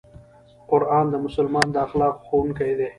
[0.69, 2.87] قرآن د مسلمان د اخلاقو ښوونکی دی.